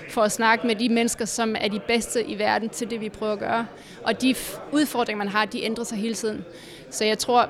for 0.09 0.21
at 0.21 0.31
snakke 0.31 0.67
med 0.67 0.75
de 0.75 0.89
mennesker, 0.89 1.25
som 1.25 1.55
er 1.59 1.67
de 1.67 1.79
bedste 1.79 2.23
i 2.23 2.39
verden 2.39 2.69
til 2.69 2.89
det, 2.89 3.01
vi 3.01 3.09
prøver 3.09 3.33
at 3.33 3.39
gøre. 3.39 3.65
Og 4.03 4.21
de 4.21 4.35
udfordringer, 4.71 5.17
man 5.17 5.27
har, 5.27 5.45
de 5.45 5.63
ændrer 5.63 5.83
sig 5.83 5.97
hele 5.97 6.13
tiden. 6.13 6.45
Så 6.89 7.05
jeg 7.05 7.17
tror, 7.17 7.49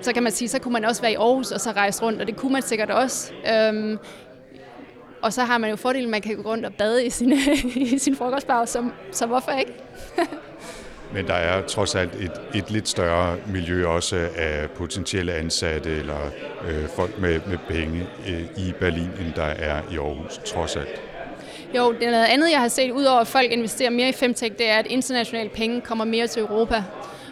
så 0.00 0.12
kan 0.12 0.22
man 0.22 0.32
sige, 0.32 0.48
så 0.48 0.58
kunne 0.58 0.72
man 0.72 0.84
også 0.84 1.02
være 1.02 1.12
i 1.12 1.14
Aarhus 1.14 1.50
og 1.50 1.60
så 1.60 1.70
rejse 1.70 2.02
rundt, 2.02 2.20
og 2.20 2.26
det 2.26 2.36
kunne 2.36 2.52
man 2.52 2.62
sikkert 2.62 2.90
også. 2.90 3.32
Øhm, 3.52 3.98
og 5.22 5.32
så 5.32 5.42
har 5.42 5.58
man 5.58 5.70
jo 5.70 5.76
fordelen, 5.76 6.04
at 6.04 6.10
man 6.10 6.22
kan 6.22 6.36
gå 6.36 6.50
rundt 6.50 6.66
og 6.66 6.74
bade 6.74 7.06
i 7.06 7.10
sin, 7.10 7.32
i 7.94 7.98
sin 7.98 8.16
frokostbar, 8.16 8.64
så, 8.64 8.84
så 9.12 9.26
hvorfor 9.26 9.52
ikke? 9.52 9.72
Men 11.12 11.26
der 11.26 11.34
er 11.34 11.66
trods 11.66 11.94
alt 11.94 12.14
et, 12.14 12.32
et 12.54 12.70
lidt 12.70 12.88
større 12.88 13.36
miljø 13.46 13.86
også 13.86 14.28
af 14.36 14.70
potentielle 14.70 15.32
ansatte 15.32 15.90
eller 15.90 16.30
øh, 16.68 16.88
folk 16.96 17.18
med, 17.18 17.40
med 17.46 17.58
penge 17.68 18.06
øh, 18.28 18.42
i 18.56 18.72
Berlin, 18.80 19.10
end 19.20 19.32
der 19.36 19.42
er 19.42 19.82
i 19.92 19.96
Aarhus, 19.96 20.40
trods 20.44 20.76
alt. 20.76 21.00
Jo, 21.76 21.92
det 21.92 22.02
er 22.06 22.10
noget 22.10 22.24
andet, 22.24 22.50
jeg 22.50 22.60
har 22.60 22.68
set, 22.68 22.90
udover 22.90 23.20
at 23.20 23.26
folk 23.26 23.52
investerer 23.52 23.90
mere 23.90 24.08
i 24.08 24.12
femtech, 24.12 24.58
det 24.58 24.70
er, 24.70 24.76
at 24.76 24.86
internationale 24.86 25.48
penge 25.48 25.80
kommer 25.80 26.04
mere 26.04 26.26
til 26.26 26.42
Europa. 26.42 26.84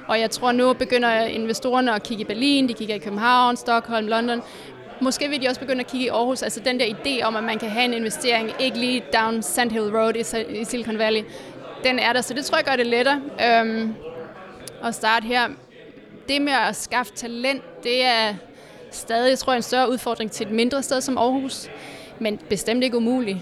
Og 0.09 0.21
jeg 0.21 0.31
tror, 0.31 0.53
nu 0.53 0.73
begynder 0.73 1.21
investorerne 1.21 1.95
at 1.95 2.03
kigge 2.03 2.21
i 2.21 2.25
Berlin, 2.25 2.69
de 2.69 2.75
kigger 2.75 2.95
i 2.95 2.99
København, 2.99 3.57
Stockholm, 3.57 4.07
London. 4.07 4.43
Måske 5.01 5.29
vil 5.29 5.43
de 5.43 5.49
også 5.49 5.61
begynde 5.61 5.81
at 5.81 5.87
kigge 5.87 6.07
i 6.07 6.09
Aarhus. 6.09 6.43
Altså 6.43 6.61
den 6.61 6.81
der 6.81 6.87
idé 6.87 7.23
om, 7.23 7.37
at 7.37 7.45
man 7.45 7.59
kan 7.59 7.71
have 7.71 7.85
en 7.85 7.93
investering, 7.93 8.51
ikke 8.59 8.79
lige 8.79 9.03
down 9.21 9.43
Sand 9.43 9.71
Hill 9.71 9.97
Road 9.97 10.15
i 10.49 10.65
Silicon 10.65 10.99
Valley, 10.99 11.23
den 11.89 11.99
er 11.99 12.13
der. 12.13 12.21
Så 12.21 12.35
det 12.35 12.45
tror 12.45 12.59
jeg 12.59 12.65
gør 12.65 12.77
det 12.77 12.87
lettere 12.87 13.21
øhm, 13.43 13.95
at 14.85 14.95
starte 14.95 15.27
her. 15.27 15.49
Det 16.29 16.43
med 16.43 16.53
at 16.53 16.77
skaffe 16.77 17.13
talent, 17.13 17.63
det 17.83 18.05
er 18.05 18.35
stadig, 18.91 19.39
tror 19.39 19.53
jeg 19.53 19.57
en 19.57 19.63
større 19.63 19.91
udfordring 19.91 20.31
til 20.31 20.47
et 20.47 20.53
mindre 20.53 20.83
sted 20.83 21.01
som 21.01 21.19
Aarhus. 21.19 21.69
Men 22.19 22.39
bestemt 22.49 22.85
ikke 22.85 22.97
umuligt 22.97 23.39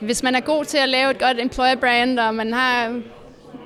hvis 0.00 0.22
man 0.22 0.34
er 0.34 0.40
god 0.40 0.64
til 0.64 0.78
at 0.78 0.88
lave 0.88 1.10
et 1.10 1.18
godt 1.18 1.40
employer 1.40 1.76
brand, 1.76 2.18
og 2.18 2.34
man 2.34 2.52
har 2.52 3.00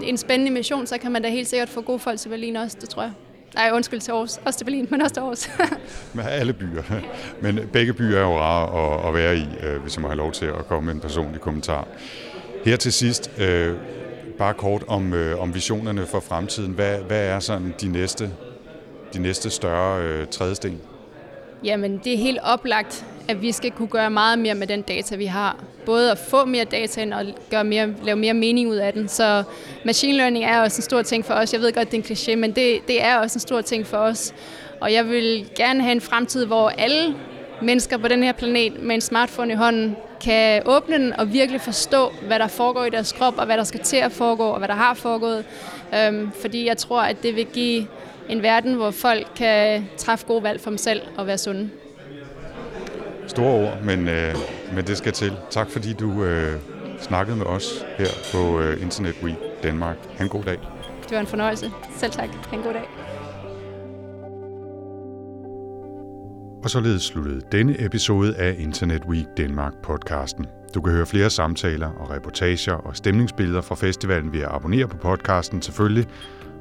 en 0.02 0.16
spændende 0.16 0.52
mission, 0.52 0.86
så 0.86 0.98
kan 0.98 1.12
man 1.12 1.22
da 1.22 1.28
helt 1.28 1.48
sikkert 1.48 1.68
få 1.68 1.80
gode 1.80 1.98
folk 1.98 2.18
til 2.18 2.28
Berlin 2.28 2.56
også, 2.56 2.76
det 2.80 2.88
tror 2.88 3.02
jeg. 3.02 3.12
Nej, 3.54 3.70
undskyld 3.72 4.00
til 4.00 4.12
Aarhus. 4.12 4.40
Også 4.44 4.58
til 4.58 4.64
Berlin, 4.64 4.88
men 4.90 5.02
også 5.02 5.14
til 5.14 5.20
Aarhus. 5.20 5.50
med 6.14 6.24
alle 6.24 6.52
byer. 6.52 6.82
Men 7.40 7.60
begge 7.72 7.92
byer 7.92 8.18
er 8.18 8.22
jo 8.22 8.38
rare 8.38 8.94
at, 9.02 9.08
at 9.08 9.14
være 9.14 9.36
i, 9.36 9.46
øh, 9.62 9.82
hvis 9.82 9.96
jeg 9.96 10.02
må 10.02 10.08
have 10.08 10.16
lov 10.16 10.32
til 10.32 10.46
at 10.46 10.66
komme 10.68 10.86
med 10.86 10.94
en 10.94 11.00
personlig 11.00 11.40
kommentar. 11.40 11.88
Her 12.64 12.76
til 12.76 12.92
sidst, 12.92 13.30
øh, 13.38 13.74
bare 14.38 14.54
kort 14.54 14.84
om, 14.88 15.14
øh, 15.14 15.40
om 15.40 15.54
visionerne 15.54 16.06
for 16.06 16.20
fremtiden. 16.20 16.72
Hvad, 16.72 16.98
hvad 16.98 17.26
er 17.26 17.40
sådan 17.40 17.74
de 17.80 17.88
næste, 17.88 18.30
de 19.14 19.18
næste 19.18 19.50
større 19.50 20.02
øh, 20.02 20.26
trædesten? 20.26 20.80
Jamen, 21.64 22.00
det 22.04 22.12
er 22.12 22.18
helt 22.18 22.38
oplagt, 22.42 23.04
at 23.28 23.42
vi 23.42 23.52
skal 23.52 23.70
kunne 23.70 23.88
gøre 23.88 24.10
meget 24.10 24.38
mere 24.38 24.54
med 24.54 24.66
den 24.66 24.82
data, 24.82 25.16
vi 25.16 25.24
har. 25.24 25.64
Både 25.86 26.10
at 26.10 26.18
få 26.18 26.44
mere 26.44 26.64
data 26.64 27.16
og 27.16 27.26
gøre 27.50 27.64
mere, 27.64 27.94
lave 28.04 28.16
mere 28.16 28.34
mening 28.34 28.68
ud 28.68 28.76
af 28.76 28.92
den. 28.92 29.08
Så 29.08 29.42
machine 29.84 30.16
learning 30.16 30.44
er 30.44 30.60
også 30.60 30.78
en 30.78 30.82
stor 30.82 31.02
ting 31.02 31.24
for 31.24 31.34
os. 31.34 31.52
Jeg 31.52 31.60
ved 31.60 31.72
godt, 31.72 31.90
det 31.90 31.98
er 31.98 32.02
en 32.02 32.16
kliché, 32.16 32.36
men 32.36 32.52
det, 32.52 32.78
det 32.88 33.02
er 33.02 33.16
også 33.16 33.36
en 33.36 33.40
stor 33.40 33.60
ting 33.60 33.86
for 33.86 33.96
os. 33.96 34.34
Og 34.80 34.92
jeg 34.92 35.08
vil 35.08 35.50
gerne 35.56 35.82
have 35.82 35.92
en 35.92 36.00
fremtid, 36.00 36.46
hvor 36.46 36.68
alle 36.68 37.14
mennesker 37.62 37.96
på 37.96 38.08
den 38.08 38.22
her 38.22 38.32
planet 38.32 38.82
med 38.82 38.94
en 38.94 39.00
smartphone 39.00 39.52
i 39.52 39.56
hånden 39.56 39.96
kan 40.22 40.62
åbne 40.66 40.98
den 40.98 41.12
og 41.12 41.32
virkelig 41.32 41.60
forstå, 41.60 42.12
hvad 42.26 42.38
der 42.38 42.46
foregår 42.48 42.84
i 42.84 42.90
deres 42.90 43.12
krop, 43.12 43.38
og 43.38 43.46
hvad 43.46 43.56
der 43.56 43.64
skal 43.64 43.80
til 43.80 43.96
at 43.96 44.12
foregå, 44.12 44.44
og 44.44 44.58
hvad 44.58 44.68
der 44.68 44.74
har 44.74 44.94
foregået. 44.94 45.44
Øhm, 45.94 46.32
fordi 46.40 46.66
jeg 46.66 46.76
tror, 46.76 47.02
at 47.02 47.16
det 47.22 47.36
vil 47.36 47.46
give 47.46 47.86
en 48.28 48.42
verden, 48.42 48.74
hvor 48.74 48.90
folk 48.90 49.26
kan 49.36 49.88
træffe 49.96 50.26
gode 50.26 50.42
valg 50.42 50.60
for 50.60 50.70
dem 50.70 50.78
selv 50.78 51.02
og 51.16 51.26
være 51.26 51.38
sunde. 51.38 51.70
Store 53.26 53.66
ord, 53.66 53.82
men, 53.82 54.08
øh, 54.08 54.34
men 54.74 54.86
det 54.86 54.98
skal 54.98 55.12
til. 55.12 55.32
Tak 55.50 55.70
fordi 55.70 55.92
du 55.92 56.24
øh, 56.24 56.52
snakkede 57.00 57.36
med 57.36 57.46
os 57.46 57.84
her 57.98 58.08
på 58.32 58.60
øh, 58.60 58.82
Internet 58.82 59.14
Week 59.22 59.36
Danmark. 59.62 59.96
Ha' 60.16 60.24
en 60.24 60.30
god 60.30 60.44
dag. 60.44 60.58
Det 61.02 61.12
var 61.12 61.20
en 61.20 61.26
fornøjelse. 61.26 61.70
Selv 61.96 62.12
tak. 62.12 62.28
Ha' 62.50 62.56
en 62.56 62.62
god 62.62 62.72
dag. 62.72 63.11
Og 66.62 66.70
således 66.70 67.02
sluttede 67.02 67.40
denne 67.52 67.84
episode 67.84 68.36
af 68.36 68.56
Internet 68.58 69.02
Week 69.08 69.26
Danmark 69.36 69.72
podcasten. 69.82 70.46
Du 70.74 70.80
kan 70.80 70.92
høre 70.92 71.06
flere 71.06 71.30
samtaler 71.30 71.86
og 71.88 72.10
reportager 72.10 72.72
og 72.72 72.96
stemningsbilleder 72.96 73.60
fra 73.60 73.74
festivalen 73.74 74.32
ved 74.32 74.40
at 74.40 74.48
abonnere 74.50 74.88
på 74.88 74.96
podcasten 74.96 75.62
selvfølgelig, 75.62 76.06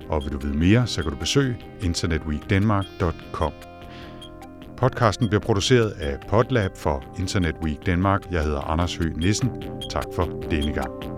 og 0.09 0.23
vil 0.23 0.31
du 0.31 0.39
vide 0.39 0.57
mere, 0.57 0.87
så 0.87 1.01
kan 1.01 1.11
du 1.11 1.17
besøge 1.17 1.57
internetweekdenmark.com. 1.81 3.53
Podcasten 4.77 5.27
bliver 5.27 5.41
produceret 5.41 5.91
af 5.91 6.19
Podlab 6.29 6.71
for 6.77 7.03
Internet 7.19 7.55
Week 7.63 7.85
Danmark. 7.85 8.31
Jeg 8.31 8.43
hedder 8.43 8.61
Anders 8.61 8.95
Høgh 8.95 9.17
Nissen. 9.17 9.49
Tak 9.89 10.05
for 10.15 10.25
denne 10.51 10.73
gang. 10.73 11.10